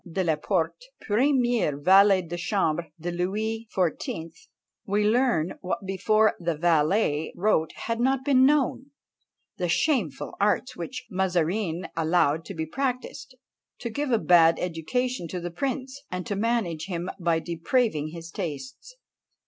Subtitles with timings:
[0.11, 4.33] de la Porte, premier valet de chambre de Louis XIV._,
[4.87, 8.87] we learn what before "the valet" wrote had not been known
[9.57, 13.35] the shameful arts which Mazarin allowed to be practised,
[13.77, 18.31] to give a bad education to the prince, and to manage him by depraving his
[18.31, 18.95] tastes.